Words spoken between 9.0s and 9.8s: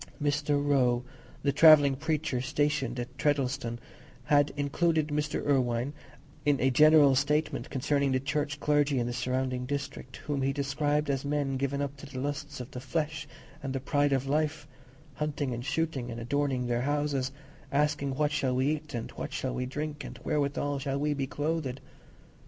the surrounding